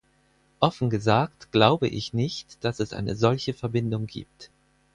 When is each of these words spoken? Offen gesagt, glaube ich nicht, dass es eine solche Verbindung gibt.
Offen 0.59 0.89
gesagt, 0.89 1.51
glaube 1.51 1.87
ich 1.87 2.11
nicht, 2.11 2.63
dass 2.63 2.79
es 2.79 2.91
eine 2.91 3.15
solche 3.15 3.53
Verbindung 3.53 4.07
gibt. 4.07 4.49